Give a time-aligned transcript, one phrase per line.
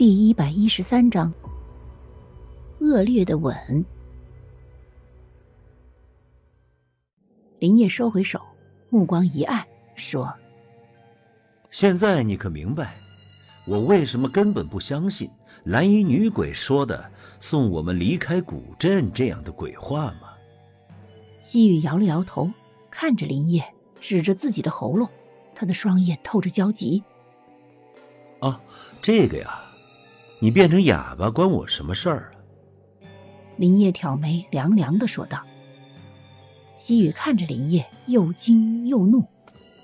[0.00, 1.30] 第一百一十三章，
[2.78, 3.84] 恶劣的吻。
[7.58, 8.40] 林业收回手，
[8.88, 9.62] 目光一暗，
[9.94, 10.32] 说
[11.70, 12.94] ：“现在你可明白，
[13.66, 15.30] 我为什么根本不相信
[15.64, 20.32] 蓝衣女鬼说的送我们离开古镇这样的鬼话吗？”
[21.44, 22.50] 西雨摇了摇头，
[22.90, 23.62] 看着林业，
[24.00, 25.06] 指着自己的喉咙，
[25.54, 27.04] 他的双眼透着焦急。
[28.38, 28.58] 啊，
[29.02, 29.66] 这个呀。
[30.42, 32.40] 你变成哑巴关我什么事儿啊？
[33.58, 35.38] 林业挑眉，凉凉的说道。
[36.78, 39.22] 西雨看着林业，又惊又怒，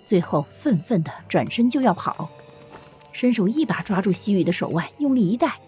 [0.06, 2.26] 最后愤愤的转身就要跑，
[3.12, 5.60] 伸手一把抓住西雨的手腕，用力一带。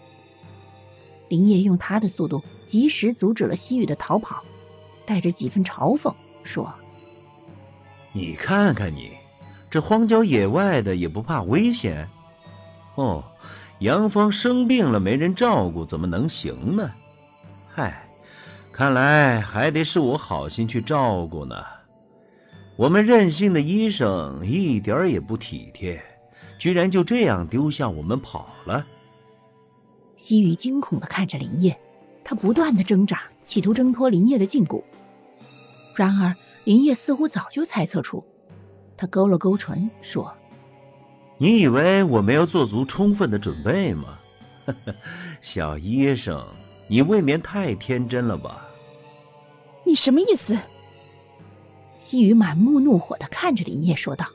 [1.27, 4.43] 林业用他的速度及时阻止了西雨的逃跑，
[5.05, 6.11] 带着几分嘲讽
[6.43, 6.73] 说
[8.11, 9.11] ：“你看看你，
[9.69, 12.09] 这荒郊野外的也不怕危险？
[12.95, 13.23] 哦。”
[13.79, 16.91] 杨芳生病了，没人照顾，怎么能行呢？
[17.73, 18.03] 嗨，
[18.73, 21.55] 看来还得是我好心去照顾呢。
[22.75, 26.01] 我们任性的医生一点也不体贴，
[26.57, 28.85] 居然就这样丢下我们跑了。
[30.17, 31.79] 西雨惊恐的看着林叶，
[32.21, 34.83] 他不断的挣扎，企图挣脱林叶的禁锢。
[35.95, 36.35] 然而
[36.65, 38.21] 林叶似乎早就猜测出，
[38.97, 40.35] 他勾了勾唇说。
[41.41, 44.19] 你以为我没有做足充分的准备吗，
[45.41, 46.45] 小医生？
[46.89, 48.65] 你未免太天真了吧？
[49.85, 50.59] 你什么意思？
[51.97, 54.27] 西雨满目怒火的看着林烨说道，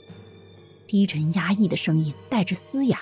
[0.87, 2.99] 低沉压抑的声音带着嘶哑，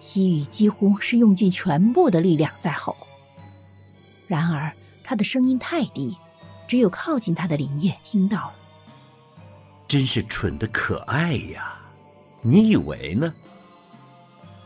[0.00, 2.96] 西雨几乎是用尽全部的力量在吼。
[4.26, 4.72] 然而
[5.04, 6.16] 他的声音太低，
[6.66, 8.54] 只有靠近他的林烨听到了。
[9.86, 11.76] 真是蠢的可爱呀！
[12.46, 13.34] 你以为呢？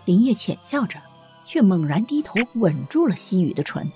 [0.04, 1.00] 林叶浅笑着，
[1.46, 3.90] 却猛然低头吻住了西雨的唇。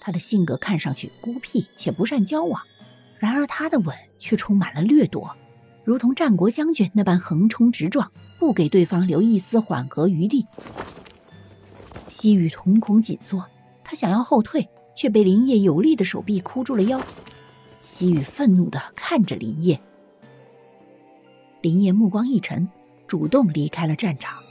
[0.00, 2.62] 他的性格看上去孤僻且不善交往，
[3.18, 5.28] 然而他的吻却充满了掠夺，
[5.82, 10.46] 如同战国将军那般横冲直撞，不给对方留一丝缓和余地。
[12.08, 13.44] 西雨瞳孔紧缩，
[13.82, 17.02] 他想要后退，却被林叶有力的手臂箍住了腰。
[17.80, 19.80] 西雨愤怒的看着林叶。
[21.62, 22.68] 林烨目光一沉，
[23.06, 24.42] 主动离开了战场，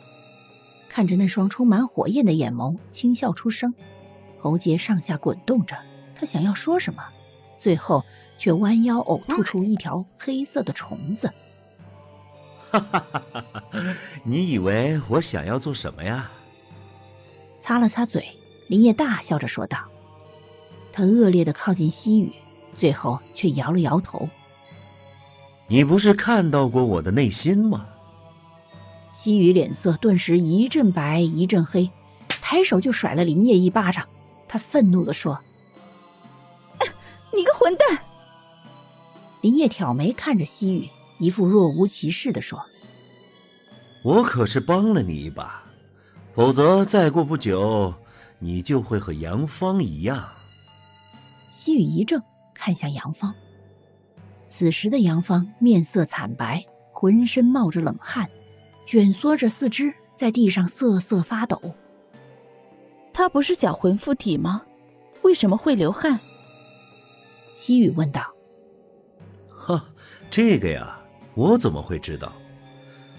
[0.88, 3.74] 看着那双充满火焰的眼眸，轻笑出声，
[4.40, 5.76] 喉结上下滚动着。
[6.16, 7.04] 他想要说什么，
[7.58, 8.04] 最后
[8.38, 11.30] 却弯腰呕吐出一条黑色的虫子。
[12.72, 13.96] 哈哈哈哈哈！
[14.24, 16.32] 你以为我想要做什么呀？
[17.60, 18.28] 擦了擦嘴，
[18.68, 19.78] 林烨大笑着说道。
[20.94, 22.32] 他恶劣的靠近西雨，
[22.74, 24.30] 最后却摇了摇头。
[25.68, 27.88] 你不是看到过我的内心吗？
[29.26, 31.90] 西雨脸色顿时一阵白一阵黑，
[32.28, 34.08] 抬手就甩了林业一巴掌。
[34.48, 35.40] 他愤怒的说
[37.34, 37.98] ：“你个混蛋！”
[39.42, 40.88] 林业挑眉看着西雨，
[41.18, 42.64] 一副若无其事的说
[44.06, 45.64] ：“我可是帮了你一把，
[46.36, 47.92] 否则再过不久，
[48.38, 50.24] 你就会和杨芳一样。”
[51.52, 52.22] 西雨一怔，
[52.54, 53.34] 看向杨芳。
[54.48, 58.30] 此时的杨芳面色惨白，浑身冒着冷汗，
[58.86, 61.60] 蜷缩着四肢在地上瑟瑟发抖。
[63.14, 64.62] 他不是搅魂附体吗？
[65.24, 66.20] 为什么会流汗？
[67.56, 68.22] 西雨问道。
[69.50, 69.86] 哈，
[70.30, 71.00] 这个呀，
[71.34, 72.32] 我怎么会知道？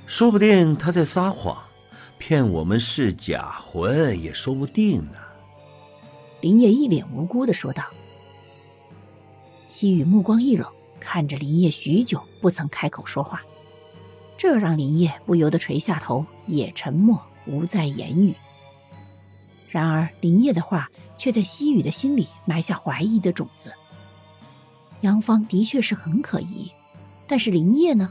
[0.07, 1.57] 说不定他在撒谎，
[2.19, 5.19] 骗我们是假魂也说不定呢。
[6.41, 7.83] 林业一脸无辜的说道。
[9.67, 10.71] 西雨目光一冷。
[10.99, 13.41] 看着林业许久不曾开口说话，
[14.37, 18.35] 这让林烨不由得垂下头，也沉默，无再言语。
[19.69, 23.73] 然而林烨的话却在西雨的心里埋下怀疑的种子。
[25.01, 26.71] 杨芳的确是很可疑，
[27.27, 28.11] 但是林烨呢？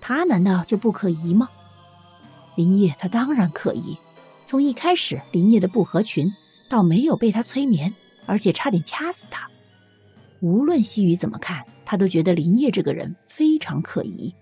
[0.00, 1.48] 他难道就不可疑吗？
[2.56, 3.96] 林烨他当然可疑。
[4.44, 6.30] 从一开始林烨的不合群，
[6.68, 7.92] 到没有被他催眠，
[8.26, 9.48] 而且差点掐死他。
[10.40, 11.64] 无论西雨怎么看。
[11.86, 14.34] 他都觉得林烨这个人非常可疑。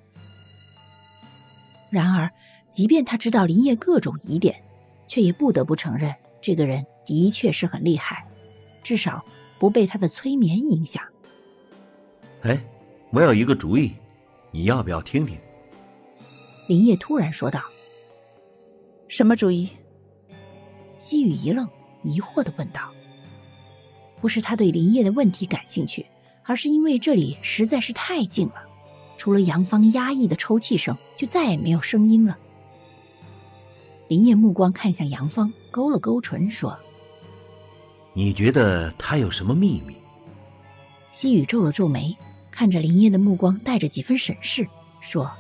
[1.93, 2.31] 然而，
[2.71, 4.57] 即便他知道林业各种疑点，
[5.07, 8.27] 却也不得不承认，这个人的确是很厉害，
[8.83, 9.23] 至少
[9.59, 11.03] 不被他的催眠影响。
[12.41, 12.59] 哎，
[13.11, 13.93] 我有一个主意，
[14.51, 15.37] 你要不要听听？
[16.67, 17.61] 林业突然说道。
[19.07, 19.69] 什么主意？
[20.99, 21.69] 西雨一愣，
[22.03, 22.91] 疑惑的问道。
[24.19, 26.07] 不是他对林业的问题感兴趣。
[26.45, 28.67] 而是因为这里实在是太静了，
[29.23, 32.37] 除了杨芳压抑的抽泣声，就再也没有声音了。
[34.09, 36.77] 林业目光看向杨芳，勾了勾唇，说
[38.15, 39.97] ：“你觉得他有什么秘密？”
[41.15, 42.19] 西雨皱了皱眉，
[42.51, 44.69] 看着林业的目光带着几分审视，
[45.01, 45.31] 说：“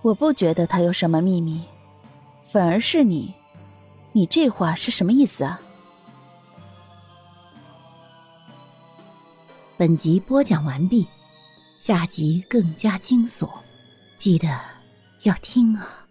[0.00, 1.60] 我不觉得他有什么秘密，
[2.46, 3.34] 反而是你，
[4.12, 5.60] 你这话是什么意思啊？”
[9.76, 11.04] 本集播讲完毕，
[11.78, 13.50] 下集更加惊悚，
[14.16, 14.48] 记得
[15.22, 16.03] 要听啊！